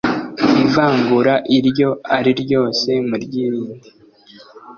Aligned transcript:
ivangura 0.63 1.33
iryo 1.57 1.89
ariryose 2.17 2.91
muryirinde. 3.09 3.87